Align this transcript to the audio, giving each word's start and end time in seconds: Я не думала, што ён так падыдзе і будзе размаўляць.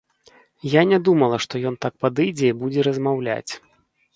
Я 0.75 0.81
не 0.91 0.99
думала, 1.09 1.39
што 1.45 1.61
ён 1.71 1.77
так 1.87 1.93
падыдзе 2.07 2.45
і 2.51 2.57
будзе 2.63 2.87
размаўляць. 2.89 3.51